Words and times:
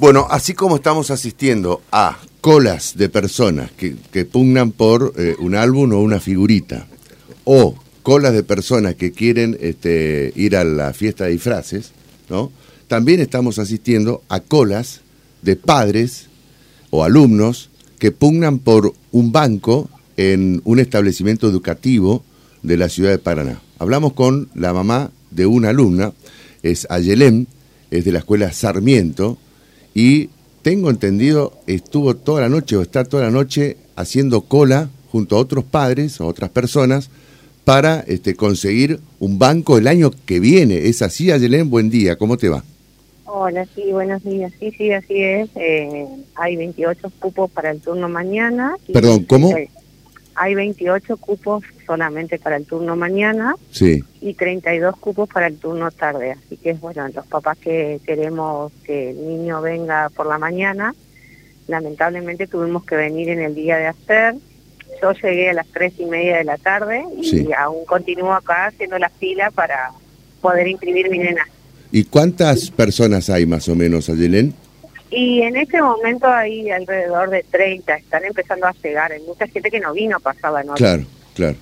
Bueno, 0.00 0.26
así 0.28 0.54
como 0.54 0.76
estamos 0.76 1.12
asistiendo 1.12 1.80
a 1.92 2.18
colas 2.40 2.94
de 2.96 3.08
personas 3.08 3.70
que, 3.70 4.24
pugnan 4.24 4.72
por 4.72 5.14
eh, 5.16 5.36
un 5.38 5.54
álbum 5.54 5.92
o 5.92 6.00
una 6.00 6.18
figurita, 6.18 6.88
o 7.44 7.76
colas 8.02 8.32
de 8.32 8.42
personas 8.42 8.96
que 8.96 9.12
quieren 9.12 9.56
este, 9.60 10.32
ir 10.34 10.56
a 10.56 10.64
la 10.64 10.92
fiesta 10.94 11.24
de 11.24 11.30
disfraces, 11.30 11.92
¿no? 12.28 12.50
También 12.88 13.20
estamos 13.20 13.60
asistiendo 13.60 14.22
a 14.28 14.40
colas 14.40 15.00
de 15.42 15.54
padres 15.54 16.26
o 16.90 17.04
alumnos 17.04 17.70
que 17.98 18.10
pugnan 18.10 18.58
por 18.58 18.94
un 19.12 19.30
banco 19.30 19.88
en 20.16 20.60
un 20.64 20.80
establecimiento 20.80 21.48
educativo 21.48 22.24
de 22.62 22.76
la 22.76 22.88
ciudad 22.88 23.10
de 23.10 23.18
Paraná. 23.18 23.62
Hablamos 23.78 24.12
con 24.14 24.48
la 24.54 24.72
mamá 24.72 25.12
de 25.30 25.46
una 25.46 25.70
alumna, 25.70 26.12
es 26.64 26.86
Ayelén, 26.90 27.46
es 27.90 28.04
de 28.04 28.12
la 28.12 28.18
escuela 28.18 28.52
Sarmiento, 28.52 29.38
y 29.94 30.30
tengo 30.62 30.90
entendido, 30.90 31.52
estuvo 31.66 32.16
toda 32.16 32.42
la 32.42 32.48
noche 32.48 32.76
o 32.76 32.82
está 32.82 33.04
toda 33.04 33.24
la 33.24 33.30
noche 33.30 33.76
haciendo 33.96 34.42
cola 34.42 34.88
junto 35.12 35.36
a 35.36 35.40
otros 35.40 35.64
padres 35.64 36.20
o 36.20 36.26
otras 36.26 36.50
personas 36.50 37.10
para 37.64 38.00
este, 38.00 38.34
conseguir 38.34 39.00
un 39.20 39.38
banco 39.38 39.78
el 39.78 39.86
año 39.86 40.10
que 40.26 40.40
viene. 40.40 40.88
¿Es 40.88 41.02
así, 41.02 41.30
Ayelén? 41.30 41.70
Buen 41.70 41.90
día, 41.90 42.16
¿cómo 42.16 42.36
te 42.36 42.48
va? 42.48 42.64
Hola, 43.24 43.66
sí, 43.74 43.90
buenos 43.90 44.22
días. 44.22 44.52
Sí, 44.60 44.70
sí, 44.76 44.92
así 44.92 45.22
es. 45.22 45.48
Eh, 45.56 46.06
hay 46.34 46.56
28 46.56 47.12
cupos 47.18 47.50
para 47.50 47.70
el 47.70 47.80
turno 47.80 48.08
mañana. 48.08 48.76
Perdón, 48.92 49.24
¿cómo? 49.24 49.56
Eh, 49.56 49.70
hay 50.36 50.54
28 50.54 51.16
cupos 51.18 51.64
solamente 51.86 52.38
para 52.38 52.56
el 52.56 52.64
turno 52.66 52.96
mañana 52.96 53.54
Sí, 53.70 54.02
y 54.20 54.34
32 54.34 54.96
cupos 54.96 55.28
para 55.28 55.46
el 55.46 55.58
turno 55.58 55.90
tarde. 55.90 56.32
Así 56.32 56.56
que, 56.56 56.72
bueno, 56.74 57.06
los 57.08 57.26
papás 57.26 57.58
que 57.58 58.00
queremos 58.06 58.72
que 58.84 59.10
el 59.10 59.28
niño 59.28 59.60
venga 59.60 60.08
por 60.10 60.26
la 60.26 60.38
mañana, 60.38 60.94
lamentablemente 61.68 62.46
tuvimos 62.46 62.84
que 62.84 62.96
venir 62.96 63.28
en 63.30 63.40
el 63.40 63.54
día 63.54 63.76
de 63.76 63.86
ayer. 63.88 64.34
Yo 65.02 65.12
llegué 65.12 65.50
a 65.50 65.54
las 65.54 65.66
tres 65.68 65.94
y 65.98 66.04
media 66.06 66.36
de 66.38 66.44
la 66.44 66.56
tarde 66.58 67.04
y 67.20 67.24
Sí. 67.24 67.48
aún 67.56 67.84
continúo 67.84 68.32
acá 68.32 68.66
haciendo 68.66 68.98
la 68.98 69.08
fila 69.08 69.50
para 69.50 69.90
poder 70.40 70.68
inscribir 70.68 71.10
mi 71.10 71.18
nena. 71.18 71.46
¿Y 71.90 72.04
cuántas 72.04 72.70
personas 72.70 73.30
hay 73.30 73.46
más 73.46 73.68
o 73.68 73.74
menos, 73.74 74.08
Ayelén? 74.08 74.54
Y 75.14 75.42
en 75.42 75.56
este 75.56 75.80
momento 75.80 76.26
hay 76.26 76.70
alrededor 76.70 77.30
de 77.30 77.44
30, 77.50 77.94
están 77.96 78.24
empezando 78.24 78.66
a 78.66 78.74
llegar. 78.82 79.12
Hay 79.12 79.20
mucha 79.22 79.46
gente 79.46 79.70
que 79.70 79.80
no 79.80 79.92
vino 79.92 80.18
pasada 80.20 80.62
noche. 80.62 80.78
Claro, 80.78 81.04
claro. 81.34 81.56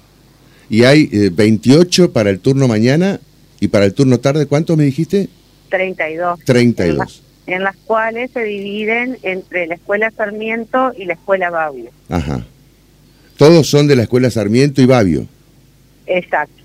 Y 0.71 0.85
hay 0.85 1.09
eh, 1.13 1.31
28 1.33 2.13
para 2.13 2.31
el 2.31 2.41
turno 2.41 2.67
mañana 2.69 3.21
y 3.61 3.69
para 3.69 3.85
el 3.85 3.93
turno 3.95 4.19
tarde, 4.21 4.47
¿cuánto 4.47 4.77
me 4.77 4.85
dijiste? 4.85 5.29
32. 5.69 6.41
32. 6.45 6.91
En, 6.91 6.99
la- 6.99 7.57
en 7.57 7.63
las 7.65 7.77
cuales 7.77 8.31
se 8.33 8.45
dividen 8.45 9.19
entre 9.23 9.67
la 9.67 9.75
escuela 9.75 10.11
Sarmiento 10.17 10.93
y 10.97 11.05
la 11.05 11.15
escuela 11.15 11.51
Babio. 11.51 11.91
Ajá. 12.09 12.47
Todos 13.37 13.67
son 13.69 13.87
de 13.89 13.97
la 13.97 14.03
escuela 14.05 14.31
Sarmiento 14.31 14.81
y 14.81 14.87
Babio, 14.87 15.27
Exacto. 16.07 16.63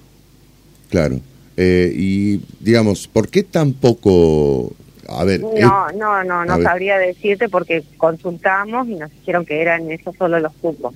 claro. 0.89 1.19
Eh, 1.55 1.91
y 1.95 2.41
digamos, 2.59 3.07
¿por 3.07 3.29
qué 3.29 3.41
tan 3.43 3.73
poco? 3.73 4.73
A 5.09 5.23
ver, 5.23 5.41
eh, 5.41 5.61
No, 5.61 5.87
no, 5.97 6.23
no, 6.23 6.45
no 6.45 6.55
ver. 6.57 6.63
sabría 6.67 6.97
decirte 6.97 7.47
porque 7.49 7.83
consultamos 7.97 8.87
y 8.87 8.95
nos 8.95 9.09
dijeron 9.11 9.45
que 9.45 9.61
eran 9.61 9.89
esos 9.91 10.15
solo 10.17 10.39
los 10.39 10.53
cupos. 10.53 10.93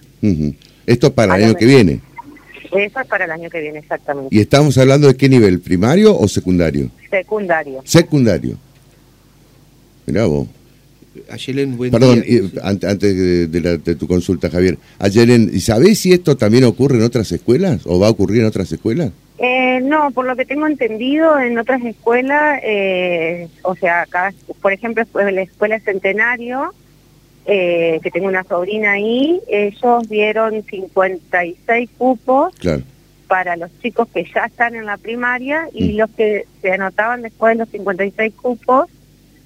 esto 0.85 1.07
es 1.07 1.13
para 1.13 1.35
el 1.37 1.43
año 1.45 1.55
que 1.55 1.65
viene. 1.65 2.01
Eso 2.73 2.99
es 3.01 3.07
para 3.07 3.25
el 3.25 3.31
año 3.31 3.49
que 3.49 3.59
viene 3.59 3.79
exactamente. 3.79 4.33
¿Y 4.35 4.39
estamos 4.39 4.77
hablando 4.77 5.07
de 5.07 5.15
qué 5.15 5.27
nivel? 5.27 5.59
¿Primario 5.59 6.17
o 6.17 6.27
secundario? 6.27 6.89
Secundario. 7.09 7.81
Secundario. 7.83 8.57
Mirá 10.05 10.25
vos. 10.25 10.47
Ayelen, 11.29 11.75
buen 11.77 11.91
Perdón, 11.91 12.21
día. 12.21 12.41
ante- 12.63 12.87
antes 12.87 13.15
de, 13.15 13.47
de 13.47 13.59
la- 13.61 13.77
de 13.77 13.95
tu 13.95 14.07
consulta, 14.07 14.49
Javier. 14.49 14.77
Ayelen, 14.99 15.49
¿y 15.53 15.59
sabés 15.59 15.99
si 15.99 16.13
esto 16.13 16.37
también 16.37 16.63
ocurre 16.63 16.97
en 16.97 17.03
otras 17.03 17.31
escuelas 17.31 17.81
o 17.85 17.99
va 17.99 18.07
a 18.07 18.11
ocurrir 18.11 18.39
en 18.41 18.45
otras 18.47 18.71
escuelas? 18.71 19.11
Eh, 19.43 19.79
no, 19.81 20.11
por 20.11 20.25
lo 20.27 20.35
que 20.35 20.45
tengo 20.45 20.67
entendido, 20.67 21.39
en 21.39 21.57
otras 21.57 21.83
escuelas, 21.83 22.59
eh, 22.63 23.47
o 23.63 23.75
sea, 23.75 24.01
acá, 24.03 24.31
por 24.61 24.71
ejemplo, 24.71 25.03
en 25.19 25.35
la 25.35 25.41
escuela 25.41 25.79
Centenario, 25.79 26.73
eh, 27.47 27.99
que 28.03 28.11
tengo 28.11 28.27
una 28.27 28.43
sobrina 28.43 28.91
ahí, 28.91 29.41
ellos 29.47 30.07
dieron 30.07 30.61
56 30.63 31.89
cupos 31.97 32.53
Claro, 32.59 32.83
para 33.27 33.55
los 33.55 33.71
chicos 33.81 34.07
que 34.13 34.25
ya 34.31 34.45
están 34.45 34.75
en 34.75 34.85
la 34.85 34.97
primaria 34.97 35.67
y 35.73 35.93
Mm. 35.93 35.97
los 35.97 36.09
que 36.11 36.45
se 36.61 36.71
anotaban 36.73 37.23
después 37.23 37.53
de 37.57 37.63
los 37.63 37.69
56 37.69 38.33
cupos 38.39 38.85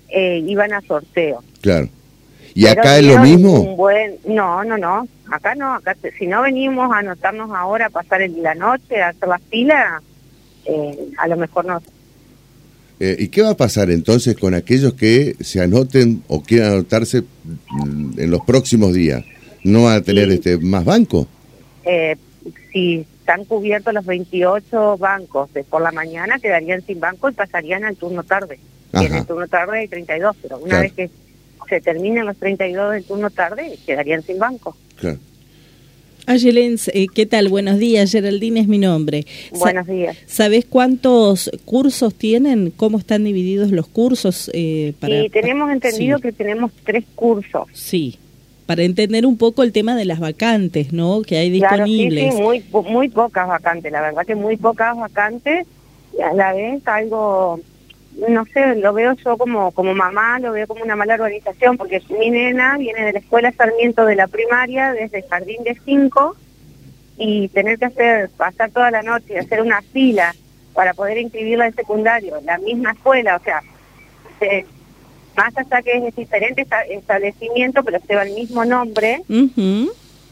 eh, 0.09 0.43
iban 0.45 0.73
a 0.73 0.81
sorteo. 0.81 1.41
claro. 1.61 1.87
¿Y 2.53 2.65
Pero 2.65 2.81
acá 2.81 2.97
es 2.97 3.05
lo 3.05 3.19
mismo? 3.19 3.75
buen, 3.75 4.15
no, 4.25 4.63
no, 4.63 4.77
no. 4.77 5.07
Acá 5.31 5.55
no. 5.55 5.73
Acá 5.73 5.95
si 6.17 6.27
no 6.27 6.41
venimos 6.41 6.91
a 6.93 6.99
anotarnos 6.99 7.49
ahora, 7.51 7.87
a 7.87 7.89
pasar 7.89 8.21
el- 8.21 8.41
la 8.43 8.55
noche, 8.55 9.01
a 9.01 9.09
hacer 9.09 9.27
la 9.27 9.39
fila, 9.39 10.01
eh, 10.65 11.09
a 11.17 11.27
lo 11.27 11.37
mejor 11.37 11.65
no. 11.65 11.81
Eh, 12.99 13.15
¿Y 13.19 13.27
qué 13.27 13.41
va 13.41 13.49
a 13.51 13.57
pasar 13.57 13.89
entonces 13.91 14.37
con 14.37 14.53
aquellos 14.53 14.93
que 14.93 15.35
se 15.41 15.61
anoten 15.61 16.23
o 16.27 16.41
quieran 16.41 16.71
anotarse 16.73 17.23
mm, 17.69 18.19
en 18.19 18.31
los 18.31 18.41
próximos 18.45 18.93
días? 18.93 19.23
¿No 19.63 19.83
van 19.83 19.97
a 19.97 20.01
tener 20.01 20.29
Sí. 20.29 20.35
este 20.35 20.57
más 20.59 20.85
banco? 20.85 21.27
Eh, 21.83 22.15
si 22.71 23.05
están 23.19 23.43
cubiertos 23.45 23.93
los 23.93 24.05
28 24.05 24.97
bancos 24.97 25.51
de 25.53 25.63
por 25.63 25.81
la 25.81 25.91
mañana, 25.91 26.39
quedarían 26.39 26.85
sin 26.85 26.99
banco 26.99 27.29
y 27.29 27.33
pasarían 27.33 27.83
al 27.83 27.95
turno 27.97 28.23
tarde. 28.23 28.59
Y 28.93 29.05
en 29.05 29.15
el 29.15 29.25
turno 29.25 29.47
tarde 29.47 29.79
hay 29.79 29.87
32, 29.89 30.37
pero 30.41 30.57
una 30.57 30.67
Claro. 30.69 30.83
vez 30.83 30.93
que 30.93 31.09
se 31.67 31.81
terminen 31.81 32.25
los 32.25 32.37
32 32.37 32.93
del 32.93 33.03
turno 33.03 33.29
tarde, 33.29 33.77
quedarían 33.85 34.21
sin 34.23 34.37
banco. 34.39 34.77
Claro. 34.99 35.17
Ayelén, 36.27 36.77
eh, 36.93 37.05
¿qué 37.13 37.27
tal? 37.27 37.49
Buenos 37.49 37.77
días, 37.77 38.11
Geraldine 38.11 38.59
es 38.61 38.67
mi 38.67 38.79
nombre. 38.79 39.25
Sa- 39.51 39.59
Buenos 39.59 39.85
días. 39.85 40.17
¿Sabés 40.25 40.65
cuántos 40.65 41.51
cursos 41.65 42.15
tienen? 42.15 42.71
¿Cómo 42.75 42.97
están 42.97 43.23
divididos 43.23 43.69
los 43.69 43.85
cursos? 43.87 44.49
eh, 44.53 44.93
para, 44.99 45.21
y 45.23 45.29
tenemos 45.29 45.69
entendido 45.71 46.17
sí, 46.17 46.23
que 46.23 46.31
tenemos 46.31 46.71
tres 46.83 47.03
cursos. 47.13 47.67
Sí, 47.73 48.17
para 48.65 48.81
entender 48.81 49.27
un 49.27 49.37
poco 49.37 49.61
el 49.61 49.71
tema 49.71 49.95
de 49.95 50.05
las 50.05 50.19
vacantes, 50.19 50.91
¿no? 50.91 51.21
Que 51.21 51.37
hay 51.37 51.59
Claro, 51.59 51.85
sí, 51.85 51.91
disponibles. 52.09 52.33
sí, 52.33 52.41
muy, 52.41 52.63
muy 52.91 53.09
pocas 53.09 53.47
vacantes, 53.47 53.91
la 53.91 54.01
verdad 54.01 54.25
que 54.25 54.33
muy 54.33 54.57
pocas 54.57 54.97
vacantes, 54.97 55.67
y 56.17 56.21
a 56.23 56.33
la 56.33 56.53
vez 56.53 56.81
algo, 56.87 57.59
no 58.29 58.45
sé, 58.45 58.75
lo 58.75 58.93
veo 58.93 59.13
yo 59.13 59.37
como, 59.37 59.71
como 59.71 59.93
mamá, 59.93 60.39
lo 60.39 60.51
veo 60.51 60.67
como 60.67 60.83
una 60.83 60.95
mala 60.95 61.15
organización, 61.15 61.77
porque 61.77 62.01
mi 62.09 62.29
nena 62.29 62.77
viene 62.77 63.03
de 63.05 63.13
la 63.13 63.19
escuela 63.19 63.51
Sarmiento 63.51 64.05
de 64.05 64.15
la 64.15 64.27
primaria, 64.27 64.93
desde 64.93 65.19
el 65.19 65.25
jardín 65.29 65.63
de 65.63 65.77
5, 65.85 66.35
y 67.17 67.47
tener 67.49 67.77
que 67.79 67.85
hacer, 67.85 68.29
pasar 68.31 68.71
toda 68.71 68.91
la 68.91 69.01
noche 69.01 69.33
y 69.33 69.37
hacer 69.37 69.61
una 69.61 69.81
fila 69.81 70.33
para 70.73 70.93
poder 70.93 71.17
inscribirla 71.17 71.67
en 71.67 71.75
secundario, 71.75 72.39
la 72.43 72.57
misma 72.57 72.91
escuela, 72.91 73.37
o 73.37 73.39
sea, 73.43 73.61
se- 74.39 74.65
más 75.37 75.55
allá 75.57 75.81
que 75.81 76.07
es 76.07 76.15
diferente 76.15 76.61
esta- 76.61 76.83
establecimiento, 76.83 77.83
pero 77.83 77.99
lleva 78.07 78.23
el 78.23 78.33
mismo 78.33 78.63
nombre, 78.65 79.21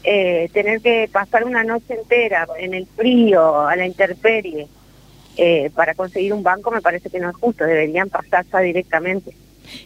eh, 0.02 0.50
tener 0.52 0.80
que 0.82 1.08
pasar 1.10 1.44
una 1.44 1.64
noche 1.64 1.94
entera 1.94 2.46
en 2.58 2.74
el 2.74 2.86
frío, 2.96 3.60
a 3.66 3.74
la 3.76 3.86
intemperie, 3.86 4.68
eh, 5.36 5.70
para 5.74 5.94
conseguir 5.94 6.32
un 6.32 6.42
banco 6.42 6.70
me 6.70 6.80
parece 6.82 7.10
que 7.10 7.18
no 7.20 7.30
es 7.30 7.36
justo, 7.36 7.64
deberían 7.64 8.08
pasar 8.10 8.44
ya 8.52 8.60
directamente. 8.60 9.32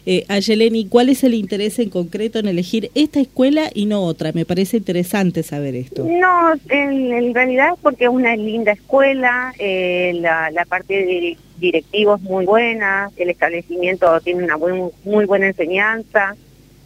Eh, 0.05 0.25
Ayelén, 0.27 0.75
¿y 0.75 0.87
cuál 0.89 1.07
es 1.07 1.23
el 1.23 1.33
interés 1.33 1.79
en 1.79 1.89
concreto 1.89 2.37
en 2.37 2.47
elegir 2.49 2.91
esta 2.95 3.21
escuela 3.21 3.69
y 3.73 3.85
no 3.85 4.03
otra? 4.03 4.33
Me 4.33 4.43
parece 4.45 4.75
interesante 4.77 5.41
saber 5.41 5.73
esto. 5.75 6.03
No, 6.05 6.53
en, 6.69 7.13
en 7.13 7.33
realidad 7.33 7.69
es 7.75 7.79
porque 7.81 8.03
es 8.03 8.09
una 8.09 8.35
linda 8.35 8.73
escuela, 8.73 9.53
eh, 9.57 10.11
la, 10.15 10.51
la 10.51 10.65
parte 10.65 10.93
de 10.93 11.05
dire- 11.05 11.37
directivo 11.59 12.15
es 12.15 12.21
muy 12.21 12.45
buena, 12.45 13.09
el 13.15 13.29
establecimiento 13.29 14.19
tiene 14.19 14.43
una 14.43 14.57
buen- 14.57 14.91
muy 15.05 15.23
buena 15.25 15.47
enseñanza, 15.47 16.35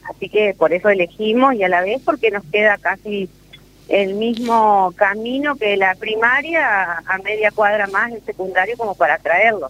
así 0.07 0.29
que 0.29 0.53
por 0.55 0.71
eso 0.71 0.89
elegimos 0.89 1.55
y 1.55 1.63
a 1.63 1.69
la 1.69 1.81
vez 1.81 1.99
porque 2.05 2.29
nos 2.29 2.43
queda 2.45 2.77
casi 2.77 3.27
el 3.89 4.15
mismo 4.15 4.93
camino 4.95 5.55
que 5.55 5.77
la 5.77 5.95
primaria 5.95 6.99
a 7.05 7.17
media 7.23 7.51
cuadra 7.51 7.87
más 7.87 8.11
el 8.11 8.23
secundario 8.25 8.75
como 8.77 8.95
para 8.95 9.17
traerlo. 9.17 9.69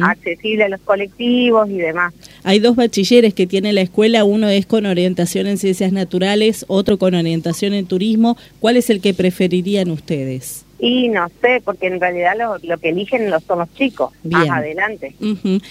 Accesible 0.00 0.64
a 0.64 0.68
los 0.68 0.80
colectivos 0.80 1.68
y 1.68 1.78
demás. 1.78 2.14
Hay 2.44 2.58
dos 2.58 2.76
bachilleres 2.76 3.34
que 3.34 3.46
tiene 3.46 3.72
la 3.72 3.80
escuela, 3.80 4.24
uno 4.24 4.48
es 4.48 4.66
con 4.66 4.86
orientación 4.86 5.46
en 5.46 5.58
ciencias 5.58 5.92
naturales, 5.92 6.64
otro 6.68 6.98
con 6.98 7.14
orientación 7.14 7.74
en 7.74 7.86
turismo. 7.86 8.36
¿Cuál 8.60 8.76
es 8.76 8.90
el 8.90 9.00
que 9.00 9.14
preferirían 9.14 9.90
ustedes? 9.90 10.64
Y 10.80 11.08
no 11.08 11.28
sé, 11.40 11.60
porque 11.64 11.88
en 11.88 12.00
realidad 12.00 12.34
lo, 12.38 12.56
lo 12.62 12.78
que 12.78 12.90
eligen 12.90 13.30
los, 13.30 13.42
son 13.42 13.58
los 13.58 13.74
chicos, 13.74 14.12
Bien. 14.22 14.42
más 14.42 14.58
adelante. 14.58 15.12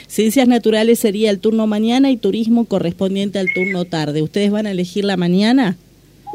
Ciencias 0.07 0.49
naturales 0.49 0.99
sería 0.99 1.29
el 1.29 1.39
turno 1.39 1.65
mañana 1.65 2.11
y 2.11 2.17
turismo 2.17 2.65
correspondiente 2.65 3.39
al 3.39 3.47
turno 3.53 3.85
tarde. 3.85 4.21
¿Ustedes 4.21 4.51
van 4.51 4.67
a 4.67 4.71
elegir 4.71 5.05
la 5.05 5.15
mañana? 5.15 5.77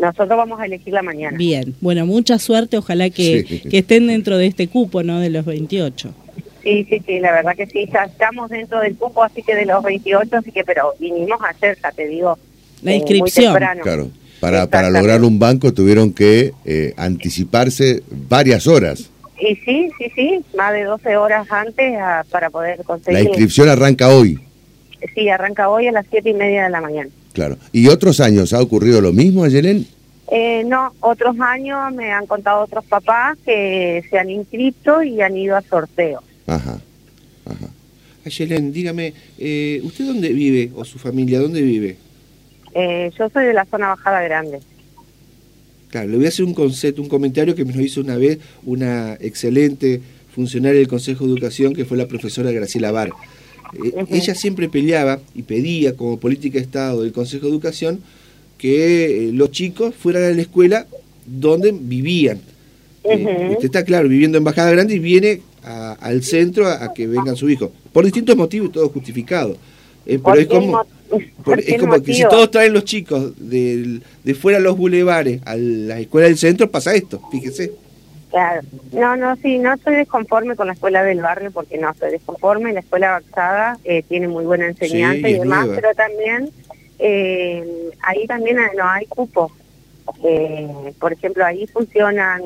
Nosotros 0.01 0.37
vamos 0.37 0.61
a 0.61 0.67
elegir 0.67 0.93
la 0.93 1.03
mañana. 1.03 1.37
Bien, 1.37 1.75
bueno, 1.81 2.07
mucha 2.07 2.39
suerte, 2.39 2.77
ojalá 2.79 3.11
que, 3.11 3.45
Sí. 3.47 3.61
que 3.69 3.79
estén 3.79 4.07
dentro 4.09 4.39
de 4.39 4.47
este 4.47 4.69
cupo, 4.69 5.03
¿no? 5.03 5.21
De 5.21 5.31
los 5.31 5.45
28. 5.45 6.15
Sí, 6.63 6.87
sí, 6.89 7.03
sí, 7.07 7.19
la 7.21 7.33
verdad 7.33 7.55
que 7.57 7.67
sí, 7.67 7.89
ya 7.93 8.05
estamos 8.05 8.49
dentro 8.51 8.81
del 8.81 8.97
cupo, 8.97 9.23
así 9.23 9.43
que 9.43 9.55
de 9.55 9.67
los 9.67 9.83
28, 9.83 10.37
así 10.37 10.53
que, 10.53 10.65
pero 10.65 10.95
vinimos 10.99 11.39
ayer, 11.49 11.77
ya 11.83 11.91
te 11.93 12.07
digo. 12.07 12.39
La 12.83 12.93
eh, 12.93 12.97
inscripción. 12.97 13.53
Muy. 13.53 13.83
Claro. 13.83 14.11
Para, 14.41 14.67
para 14.69 14.91
lograr 14.91 15.23
un 15.23 15.39
banco 15.39 15.73
tuvieron 15.73 16.13
que 16.13 16.53
eh, 16.65 16.95
anticiparse 16.97 18.03
varias 18.11 18.67
horas. 18.67 19.09
Y 19.39 19.55
sí, 19.57 19.91
sí, 19.99 20.11
sí, 20.15 20.41
más 20.57 20.73
de 20.73 20.85
12 20.85 21.17
horas 21.17 21.47
antes 21.51 21.95
ah, 22.01 22.25
para 22.31 22.51
poder 22.51 22.79
La 22.79 22.85
conseguir. 22.85 23.21
inscripción 23.25 23.69
arranca 23.69 24.09
hoy, 24.09 24.39
Sí, 25.15 25.29
arranca 25.29 25.69
hoy 25.69 25.89
a 25.89 25.93
las 25.93 26.07
siete 26.11 26.31
y 26.31 26.35
media 26.35 26.65
de 26.65 26.71
la 26.71 26.81
mañana. 26.81 27.11
Claro. 27.33 27.57
¿Y 27.73 27.89
otros 27.89 28.21
años 28.21 28.53
ha 28.53 28.61
ocurrido 28.61 29.01
lo 29.01 29.13
mismo, 29.13 29.45
Ayelen? 29.45 29.87
Eh, 30.31 30.65
no, 30.65 30.95
otros 31.01 31.39
años 31.41 31.93
me 31.93 32.11
han 32.11 32.27
contado 32.27 32.63
otros 32.63 32.85
papás 32.87 33.37
que 33.45 34.03
se 34.09 34.19
han 34.19 34.31
inscrito 34.31 35.03
y 35.03 35.21
han 35.21 35.37
ido 35.37 35.57
a 35.57 35.63
sorteo. 35.63 36.23
Ajá, 36.47 36.81
ajá. 37.45 37.69
Ayelen, 38.25 38.73
dígame, 38.73 39.13
eh, 39.39 39.81
¿usted 39.85 40.07
dónde 40.07 40.33
vive 40.33 40.71
o 40.75 40.85
su 40.85 40.99
familia 40.99 41.41
dónde 41.41 41.61
vive? 41.61 41.97
Eh, 42.75 43.11
yo 43.19 43.29
soy 43.29 43.45
de 43.45 43.53
la 43.53 43.65
zona 43.67 43.89
Bajada 43.89 44.23
Grande. 44.23 44.61
Claro, 45.91 46.09
le 46.09 46.17
voy 46.17 46.25
a 46.25 46.29
hacer 46.29 46.47
un 46.47 46.55
concepto, 46.55 47.03
un 47.03 47.09
comentario 47.09 47.55
que 47.55 47.67
me 47.67 47.75
lo 47.75 47.83
hizo 47.83 48.01
una 48.01 48.17
vez 48.17 48.39
una 48.65 49.15
excelente 49.21 50.01
funcionaria 50.35 50.79
del 50.79 50.89
Consejo 50.89 51.27
de 51.27 51.33
Educación 51.33 51.75
que 51.75 51.85
fue 51.85 51.99
la 51.99 52.07
profesora 52.07 52.51
Graciela 52.51 52.91
Bar. 52.91 53.11
Eh. 53.75 54.05
Ella 54.11 54.35
siempre 54.35 54.69
peleaba 54.69 55.21
y 55.35 55.43
pedía 55.43 55.97
como 55.97 56.19
política 56.19 56.59
de 56.59 56.65
Estado 56.65 57.03
del 57.03 57.13
Consejo 57.13 57.47
de 57.47 57.53
Educación 57.53 58.01
que 58.59 59.29
eh, 59.29 59.33
los 59.33 59.51
chicos 59.51 59.95
fueran 59.95 60.25
a 60.25 60.31
la 60.31 60.43
escuela 60.43 60.87
donde 61.27 61.73
vivían. 61.73 62.41
Eh, 63.05 63.49
usted 63.53 63.65
está 63.65 63.85
claro, 63.85 64.09
viviendo 64.09 64.39
en 64.39 64.45
Bajada 64.45 64.71
Grande 64.71 64.95
y 64.95 64.99
viene 64.99 65.41
a- 65.65 65.93
al 65.95 66.23
centro 66.23 66.67
a, 66.69 66.85
a 66.85 66.93
que 66.93 67.07
vengan 67.07 67.35
sus 67.37 67.51
hijos. 67.51 67.71
Por 67.93 68.05
distintos 68.05 68.37
motivos 68.37 68.69
y 68.69 68.73
todo 68.73 68.89
justificado. 68.91 69.57
Eh, 70.07 70.19
pero 70.19 70.23
¿Por 70.23 70.39
es 70.39 70.47
como, 70.47 70.85
por- 71.45 71.61
es 71.61 71.79
como 71.81 72.01
que 72.03 72.15
si 72.15 72.23
todos 72.23 72.51
traen 72.51 72.73
los 72.73 72.85
chicos 72.85 73.33
del- 73.39 74.03
de 74.23 74.35
fuera 74.35 74.59
de 74.59 74.65
los 74.65 74.77
bulevares 74.77 75.41
a 75.45 75.57
la 75.57 75.99
escuela 76.01 76.29
del 76.29 76.37
centro, 76.39 76.71
pasa 76.71 76.95
esto, 76.95 77.21
fíjese. 77.33 77.73
Claro. 78.33 78.63
No, 78.93 79.15
no, 79.15 79.37
sí, 79.37 79.59
no 79.59 79.75
estoy 79.75 79.95
desconforme 79.97 80.57
con 80.57 80.67
la 80.67 80.73
escuela 80.73 81.05
del 81.05 81.21
barrio 81.21 81.51
porque 81.53 81.77
no 81.77 81.91
estoy 81.91 82.13
desconforme. 82.13 82.73
La 82.73 82.81
escuela 82.81 83.11
avanzada 83.11 83.77
eh, 83.85 84.03
tiene 84.09 84.27
muy 84.27 84.47
buena 84.47 84.67
enseñanza 84.69 85.29
Sí, 85.29 85.35
y 85.35 85.39
demás, 85.39 85.67
nueva. 85.67 85.75
pero 85.83 85.95
también 85.95 86.51
eh, 86.99 87.91
ahí 88.03 88.27
también 88.27 88.57
no 88.57 88.89
hay 88.89 89.05
cupo. 89.05 89.53
Eh, 90.25 90.67
por 90.99 91.13
ejemplo, 91.13 91.45
ahí 91.45 91.67
funcionan 91.67 92.43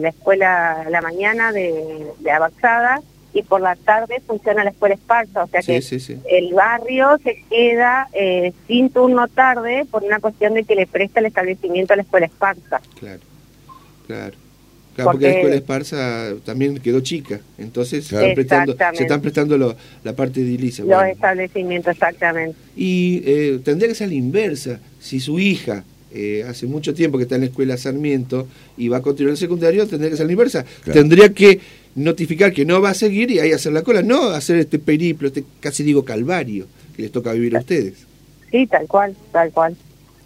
la 0.00 0.08
escuela 0.10 0.82
a 0.82 0.90
la 0.90 1.00
mañana 1.02 1.50
de, 1.50 2.06
de 2.20 2.30
avanzada 2.30 3.02
y 3.34 3.42
por 3.42 3.60
la 3.60 3.74
tarde 3.74 4.22
funciona 4.26 4.62
la 4.64 4.70
escuela 4.70 4.94
esparza, 4.94 5.42
o 5.42 5.48
sea 5.48 5.60
Sí, 5.60 5.72
que 5.72 5.82
sí, 5.82 6.18
el 6.30 6.54
barrio 6.54 7.18
se 7.22 7.42
queda 7.50 8.08
sin 8.68 8.88
turno 8.90 9.26
tarde 9.28 9.84
por 9.90 10.04
una 10.04 10.20
cuestión 10.20 10.54
de 10.54 10.62
que 10.64 10.74
le 10.76 10.86
presta 10.86 11.18
el 11.20 11.26
establecimiento 11.26 11.92
a 11.92 11.96
la 11.96 12.02
escuela 12.02 12.26
esparza. 12.26 12.80
Claro, 12.98 13.20
claro. 14.06 14.36
Claro, 14.96 15.10
porque, 15.12 15.26
Porque- 15.26 15.26
la 15.26 15.32
escuela 15.40 15.56
Esparza 15.56 16.34
también 16.44 16.78
quedó 16.78 17.00
chica, 17.00 17.40
entonces 17.58 18.06
se 18.06 18.16
están 18.16 18.34
prestando, 18.34 18.72
Exactamente. 18.72 18.96
se 18.98 19.02
están 19.04 19.20
prestando 19.20 19.58
lo- 19.58 19.76
la 20.02 20.16
parte 20.16 20.40
edilicia. 20.40 20.84
Los 20.84 20.94
bueno. 20.94 21.12
establecimientos, 21.12 21.92
exactamente. 21.92 22.56
Y 22.76 23.22
eh, 23.26 23.60
tendría 23.62 23.88
que 23.90 23.94
ser 23.94 24.08
la 24.08 24.14
inversa. 24.14 24.80
Si 24.98 25.20
su 25.20 25.38
hija 25.38 25.84
eh, 26.12 26.44
hace 26.48 26.66
mucho 26.66 26.94
tiempo 26.94 27.18
que 27.18 27.24
está 27.24 27.34
en 27.34 27.42
la 27.42 27.48
escuela 27.48 27.76
Sarmiento 27.76 28.46
y 28.78 28.88
va 28.88 28.96
a 28.98 29.02
continuar 29.02 29.32
el 29.32 29.36
secundario, 29.36 29.86
tendría 29.86 30.10
que 30.10 30.16
ser 30.16 30.24
la 30.24 30.32
inversa. 30.32 30.64
Claro. 30.82 30.98
Tendría 30.98 31.28
que 31.34 31.60
notificar 31.94 32.54
que 32.54 32.64
no 32.64 32.80
va 32.80 32.90
a 32.90 32.94
seguir 32.94 33.30
y 33.30 33.38
ahí 33.38 33.52
hacer 33.52 33.72
la 33.74 33.82
cola, 33.82 34.00
no 34.02 34.30
hacer 34.30 34.56
este 34.56 34.78
periplo, 34.78 35.28
este 35.28 35.44
casi 35.60 35.82
digo 35.82 36.06
calvario 36.06 36.66
que 36.96 37.02
les 37.02 37.12
toca 37.12 37.32
vivir 37.32 37.54
a 37.54 37.60
ustedes. 37.60 37.94
Sí, 38.50 38.66
tal 38.66 38.86
cual, 38.86 39.14
tal 39.30 39.50
cual. 39.52 39.76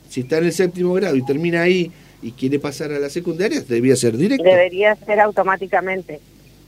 Si 0.09 0.21
está 0.21 0.39
en 0.39 0.45
el 0.45 0.53
séptimo 0.53 0.93
grado 0.95 1.17
y 1.17 1.25
termina 1.25 1.63
ahí 1.63 1.91
y 2.23 2.33
quiere 2.33 2.59
pasar 2.59 2.93
a 2.93 2.99
la 2.99 3.09
secundaria, 3.11 3.61
debía 3.63 3.97
ser 3.97 4.17
directo. 4.17 4.45
Debería 4.45 4.95
ser 4.97 5.21
automáticamente. 5.21 6.21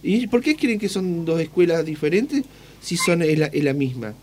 ¿Y 0.02 0.26
por 0.26 0.40
qué 0.42 0.56
creen 0.56 0.78
que 0.78 0.88
son 0.88 1.24
dos 1.24 1.40
escuelas 1.40 1.84
diferentes 1.84 2.44
si 2.80 2.96
son 2.96 3.22
es 3.22 3.38
la, 3.38 3.50
la 3.52 3.72
misma? 3.72 4.14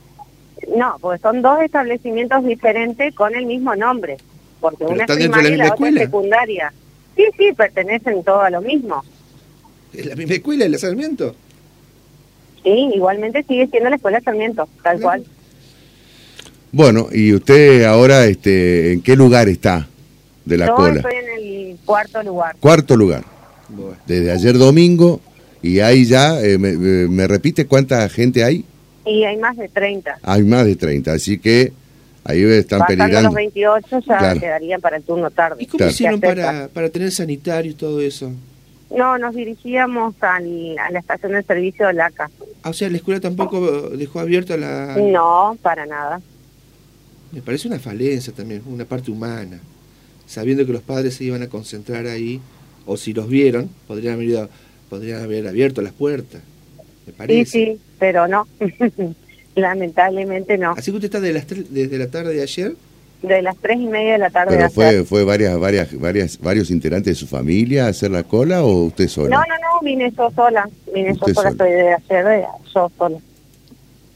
No, 0.76 0.98
porque 1.00 1.22
son 1.22 1.42
dos 1.42 1.62
establecimientos 1.62 2.44
diferentes 2.46 3.14
con 3.16 3.34
el 3.36 3.46
mismo 3.46 3.76
nombre. 3.76 4.18
Porque 4.60 4.78
Pero 4.80 4.90
una 4.92 5.04
es 5.06 5.10
están 5.10 5.20
dentro 5.20 5.42
de 5.42 5.50
la 5.50 5.50
primaria 5.50 5.56
y 5.56 5.58
la 5.58 5.64
misma 5.64 5.74
otra 5.76 5.88
es 5.88 5.94
escuela. 5.94 6.02
secundaria. 6.06 6.74
Sí, 7.16 7.24
sí, 7.38 7.54
pertenecen 7.56 8.24
todos 8.24 8.44
a 8.44 8.50
lo 8.50 8.62
mismo. 8.62 9.04
¿Es 9.94 10.06
la 10.06 10.16
misma 10.16 10.34
escuela, 10.36 10.66
el 10.66 10.78
Sarmiento? 10.80 11.36
Sí, 12.64 12.92
igualmente 12.94 13.44
sigue 13.44 13.68
siendo 13.68 13.90
la 13.90 13.96
escuela 13.96 14.20
Sarmiento, 14.22 14.68
tal 14.84 14.98
Claro. 15.00 15.02
cual. 15.02 15.26
Bueno, 16.72 17.08
y 17.12 17.34
usted 17.34 17.84
ahora, 17.86 18.26
este, 18.26 18.94
¿en 18.94 19.02
qué 19.02 19.16
lugar 19.16 19.48
está 19.50 19.88
de 20.46 20.58
la 20.58 20.68
Yo 20.68 20.76
cola? 20.76 20.96
estoy 20.96 21.14
en 21.16 21.30
el 21.44 21.78
cuarto 21.86 22.24
lugar. 22.24 22.56
Cuarto 22.60 22.96
lugar, 22.98 23.24
Bueno. 23.70 23.96
desde 24.08 24.32
ayer 24.32 24.58
domingo, 24.58 25.22
y 25.62 25.80
ahí 25.80 26.06
ya, 26.06 26.42
eh, 26.42 26.58
me, 26.58 26.74
me- 26.78 27.08
me 27.08 27.28
repite 27.28 27.66
cuánta 27.66 28.08
gente 28.10 28.44
hay? 28.44 28.64
Y 29.06 29.24
hay 29.24 29.38
más 29.38 29.58
de 29.58 29.68
30. 29.70 30.18
Hay 30.22 30.44
más 30.44 30.66
de 30.66 30.76
30, 30.76 31.14
así 31.14 31.40
que 31.40 31.74
ahí 32.24 32.44
están 32.44 32.80
Pasando 32.80 33.04
peligrando. 33.04 33.30
los 33.30 33.36
28 33.36 34.00
ya 34.08 34.18
Claro. 34.18 34.40
quedarían 34.40 34.82
para 34.82 34.98
el 34.98 35.04
turno 35.04 35.32
tarde. 35.32 35.64
¿Y 35.64 35.66
cómo 35.68 35.78
Claro. 35.78 35.92
hicieron 35.92 36.20
para, 36.22 36.68
para 36.68 36.90
tener 36.90 37.12
sanitario 37.12 37.72
y 37.72 37.76
todo 37.76 38.00
eso? 38.02 38.32
No, 38.96 39.18
nos 39.20 39.36
dirigíamos 39.36 40.16
al- 40.22 40.78
a 40.80 40.90
la 40.92 41.00
estación 41.00 41.34
de 41.34 41.44
servicio 41.44 41.88
de 41.88 41.94
LACA. 41.94 42.30
Ah, 42.64 42.70
o 42.70 42.74
sea, 42.74 42.90
la 42.90 42.98
escuela 42.98 43.20
tampoco 43.20 43.90
dejó 43.92 44.20
abierta 44.20 44.58
la... 44.58 44.96
No, 44.98 45.58
para 45.62 45.86
nada. 45.86 46.22
Me 47.32 47.42
parece 47.42 47.68
una 47.68 47.78
falencia 47.80 48.34
también, 48.34 48.64
una 48.66 48.86
parte 48.86 49.12
humana. 49.12 49.60
Sabiendo 50.30 50.64
que 50.66 50.72
los 50.74 50.84
padres 50.84 51.16
se 51.16 51.24
iban 51.24 51.42
a 51.42 51.48
concentrar 51.48 52.06
ahí, 52.06 52.40
o 52.86 52.98
si 52.98 53.14
los 53.14 53.28
vieron, 53.28 53.68
podrían 53.88 54.14
haber, 54.14 54.28
ido- 54.30 54.50
podrían 54.90 55.24
haber 55.24 55.48
abierto 55.48 55.82
las 55.82 55.92
puertas. 55.92 56.42
Me 57.08 57.12
Sí, 57.12 57.18
parece. 57.18 57.46
sí, 57.46 57.80
pero 57.98 58.28
no. 58.28 58.48
Lamentablemente 59.56 60.58
no. 60.58 60.72
Así 60.78 60.92
que 60.92 60.98
usted 60.98 61.08
está 61.08 61.20
de 61.20 61.34
las 61.34 61.48
tres- 61.48 61.66
desde 61.74 61.98
la 61.98 62.08
tarde 62.08 62.34
de 62.36 62.42
ayer. 62.44 62.74
De 63.24 63.42
las 63.42 63.58
tres 63.58 63.78
y 63.80 63.88
media 63.88 64.14
de 64.14 64.18
la 64.20 64.30
tarde 64.30 64.52
Pero 64.52 64.64
de 64.64 64.70
fue, 64.70 64.86
ayer. 64.88 65.06
fue 65.06 65.24
varias, 65.26 65.60
varias, 65.60 66.00
varias, 66.00 66.40
varios 66.40 66.72
integrantes 66.72 67.12
de 67.12 67.16
su 67.16 67.28
familia 67.28 67.86
a 67.88 67.90
hacer 67.90 68.12
la 68.12 68.24
cola 68.24 68.64
o 68.64 68.86
usted 68.86 69.08
solo? 69.10 69.30
No, 69.30 69.40
no, 69.40 69.56
no, 69.56 69.82
vine 69.84 70.14
yo 70.16 70.32
sola. 70.36 70.70
Vine 70.94 71.14
yo 71.16 71.20
sola, 71.20 71.34
sola. 71.34 71.50
estoy 71.50 71.72
de 71.72 71.94
ayer, 71.96 72.46
yo 72.74 72.92
sola. 72.98 73.18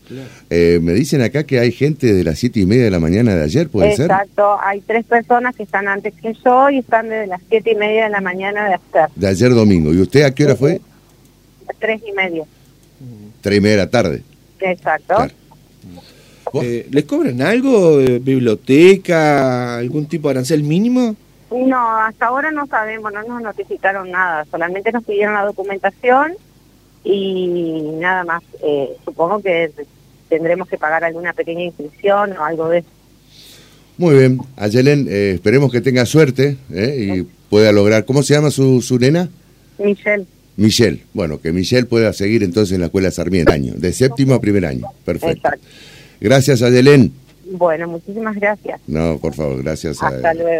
Claro. 0.08 0.28
Eh, 0.50 0.80
me 0.82 0.94
dicen 0.94 1.22
acá 1.22 1.44
que 1.46 1.60
hay 1.60 1.72
gente 1.72 2.14
de 2.14 2.24
las 2.24 2.40
siete 2.40 2.60
y 2.60 2.66
media 2.66 2.86
de 2.86 2.92
la 2.92 3.00
mañana 3.00 3.36
de 3.36 3.44
ayer, 3.44 3.70
¿puede 3.70 3.96
ser? 3.96 4.12
Exacto, 4.12 4.58
hay 4.62 4.82
tres 4.82 5.06
personas 5.06 5.56
que 5.56 5.64
están 5.64 5.88
antes 5.88 6.14
que 6.14 6.34
yo 6.44 6.70
y 6.70 6.80
están 6.80 7.10
desde 7.10 7.28
las 7.28 7.42
siete 7.50 7.72
y 7.72 7.76
media 7.76 8.06
de 8.06 8.10
la 8.10 8.22
mañana 8.22 8.68
de 8.68 8.74
ayer. 8.74 9.10
De 9.16 9.28
ayer 9.28 9.54
domingo. 9.54 9.94
¿Y 9.94 10.02
usted 10.02 10.24
a 10.24 10.36
qué 10.36 10.46
hora 10.46 10.56
fue? 10.56 10.82
Tres 11.80 12.02
y 12.06 12.12
media. 12.12 12.44
Tres 13.42 13.58
y 13.58 13.62
media 13.62 13.78
de 13.78 13.84
la 13.84 13.90
tarde. 13.90 14.24
Exacto. 14.60 15.28
Eh, 16.62 16.88
¿Les 16.92 17.06
cobran 17.06 17.42
algo? 17.42 18.00
Eh, 18.00 18.20
¿Biblioteca? 18.20 19.78
¿Algún 19.78 20.06
tipo 20.06 20.28
de 20.28 20.34
arancel 20.34 20.64
mínimo? 20.64 21.16
No, 21.52 21.98
hasta 21.98 22.28
ahora 22.28 22.52
no 22.52 22.66
sabemos, 22.68 23.14
no 23.14 23.24
nos 23.24 23.42
notificaron 23.42 24.10
nada, 24.10 24.46
solamente 24.50 24.92
nos 24.92 25.04
pidieron 25.04 25.36
la 25.36 25.46
documentación 25.46 26.34
y 27.04 27.82
nada 28.00 28.24
más. 28.24 28.44
Eh, 28.64 28.90
supongo 29.06 29.42
que 29.42 29.72
tendremos 30.30 30.68
que 30.68 30.78
pagar 30.78 31.04
alguna 31.04 31.34
pequeña 31.34 31.64
inscripción 31.64 32.36
o 32.38 32.44
algo 32.44 32.70
de 32.70 32.80
eso. 32.80 32.88
Muy 33.98 34.16
bien. 34.16 34.40
Ayelen, 34.58 35.08
eh, 35.10 35.34
esperemos 35.36 35.72
que 35.72 35.82
tenga 35.82 36.06
suerte 36.06 36.58
eh, 36.74 37.14
y 37.18 37.24
pueda 37.50 37.72
lograr. 37.72 38.06
¿Cómo 38.06 38.24
se 38.24 38.34
llama 38.34 38.50
su, 38.50 38.82
su 38.82 38.98
nena? 38.98 39.30
Michelle, 39.78 40.26
Michelle. 40.58 41.04
Bueno, 41.14 41.40
que 41.40 41.52
Michelle 41.52 41.86
pueda 41.86 42.12
seguir 42.14 42.44
entonces 42.44 42.74
en 42.74 42.82
la 42.82 42.88
escuela 42.88 43.12
Sarmiento. 43.12 43.52
Año, 43.52 43.74
de 43.76 43.94
séptimo 43.94 44.34
a 44.34 44.42
primer 44.42 44.66
año. 44.66 44.88
Perfecto. 45.06 45.48
exacto. 45.48 45.68
Gracias, 46.20 46.62
Ayelen. 46.64 47.12
Bueno, 47.52 47.88
muchísimas 47.88 48.36
gracias. 48.36 48.80
No, 48.88 49.20
por 49.20 49.34
favor, 49.36 49.62
gracias 49.62 50.02
a- 50.02 50.12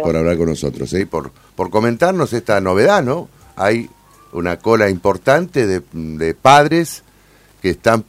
por 0.02 0.16
hablar 0.16 0.36
con 0.36 0.48
nosotros, 0.50 0.92
¿eh? 0.94 1.06
por, 1.06 1.32
por 1.56 1.70
comentarnos 1.70 2.32
esta 2.34 2.60
novedad, 2.60 3.02
¿no? 3.02 3.28
Hay 3.56 3.88
una 4.34 4.58
cola 4.58 4.90
importante 4.90 5.66
de, 5.66 6.34
padres 6.34 7.02
que 7.62 7.70
están 7.70 8.02